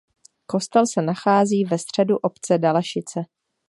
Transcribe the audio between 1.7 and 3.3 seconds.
středu obce Dalešice.